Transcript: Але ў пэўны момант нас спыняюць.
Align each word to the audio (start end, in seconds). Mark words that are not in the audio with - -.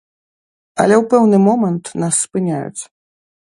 Але 0.83 0.95
ў 1.01 1.09
пэўны 1.11 1.37
момант 1.49 1.85
нас 2.05 2.13
спыняюць. 2.25 2.81